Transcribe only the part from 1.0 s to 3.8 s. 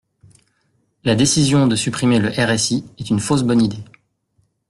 La décision de supprimer le RSI est une fausse bonne